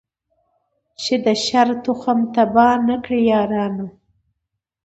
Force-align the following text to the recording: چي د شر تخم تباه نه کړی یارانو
چي 1.01 1.13
د 1.25 1.27
شر 1.45 1.69
تخم 1.83 2.19
تباه 2.35 2.75
نه 2.87 2.95
کړی 3.03 3.19
یارانو 3.31 3.87